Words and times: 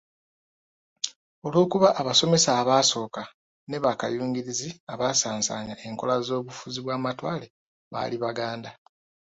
Olw'okuba 1.45 1.87
abasomesa 2.01 2.49
abaasooka 2.61 3.21
ne 3.69 3.77
bakayungirizi 3.83 4.69
abaasasaanya 4.93 5.75
enkola 5.87 6.15
z'obufuzi 6.27 6.79
bwa 6.81 6.95
matwale 7.05 7.47
baali 7.93 8.15
Baganda. 8.25 8.71